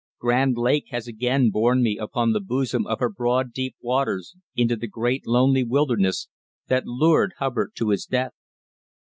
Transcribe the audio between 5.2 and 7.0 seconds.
lonely wilderness that